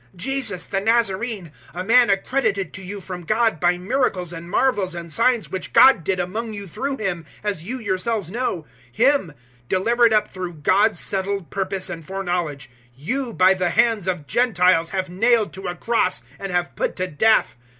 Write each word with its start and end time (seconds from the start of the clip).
Jesus, 0.15 0.65
the 0.65 0.81
Nazarene, 0.81 1.51
a 1.75 1.83
man 1.83 2.09
accredited 2.09 2.73
to 2.73 2.81
you 2.81 3.01
from 3.01 3.21
God 3.23 3.59
by 3.59 3.77
miracles 3.77 4.33
and 4.33 4.49
marvels 4.49 4.95
and 4.95 5.11
signs 5.11 5.51
which 5.51 5.73
God 5.73 6.03
did 6.03 6.19
among 6.19 6.55
you 6.55 6.65
through 6.67 6.97
Him, 6.97 7.23
as 7.43 7.61
you 7.61 7.77
yourselves 7.77 8.31
know, 8.31 8.65
Him 8.91 9.31
002:023 9.69 9.69
delivered 9.69 10.13
up 10.13 10.33
through 10.33 10.53
God's 10.53 10.99
settled 10.99 11.51
purpose 11.51 11.87
and 11.87 12.03
foreknowledge 12.03 12.67
you 12.95 13.31
by 13.31 13.53
the 13.53 13.69
hands 13.69 14.07
of 14.07 14.25
Gentiles 14.25 14.89
have 14.89 15.11
nailed 15.11 15.53
to 15.53 15.67
a 15.67 15.75
cross 15.75 16.23
and 16.39 16.51
have 16.51 16.75
put 16.75 16.95
to 16.95 17.05
death. 17.05 17.55